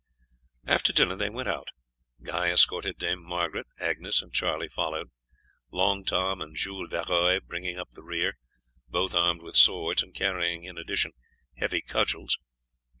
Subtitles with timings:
[0.65, 1.67] After dinner they went out.
[2.23, 5.11] Guy escorted Dame Margaret, Agnes and Charlie followed,
[5.69, 8.39] Long Tom and Jules Varoy bringing up the rear,
[8.87, 11.11] both armed with swords and carrying in addition
[11.57, 12.39] heavy cudgels.